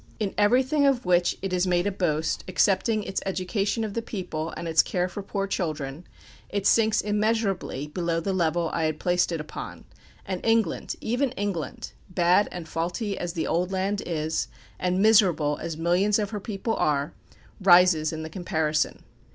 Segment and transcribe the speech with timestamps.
[0.19, 4.49] In everything of which it has made a boast, excepting its education of the people,
[4.57, 6.07] and its care for poor children,
[6.49, 9.85] it sinks immeasurably below the level I had placed it upon,
[10.25, 14.47] and England, even England, bad and faulty as the old land is,
[14.79, 17.13] and miserable as millions of her people are,
[17.61, 19.03] rises in the comparison....